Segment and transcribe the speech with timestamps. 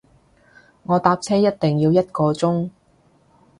[0.85, 2.71] 我搭車一定要一個鐘